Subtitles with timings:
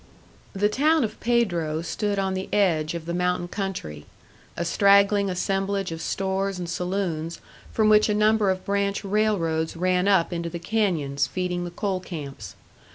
[0.53, 4.07] The town of Pedro stood on the edge of the mountain country;
[4.57, 7.39] a straggling assemblage of stores and saloons
[7.71, 11.99] from which a number of branch railroads ran up into the canyons, feeding the coal
[11.99, 12.55] camps.